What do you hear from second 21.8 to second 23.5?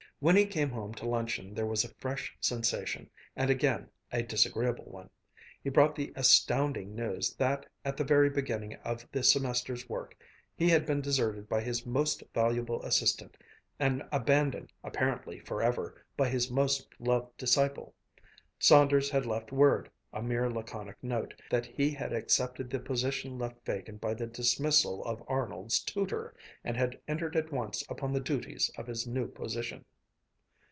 had accepted the position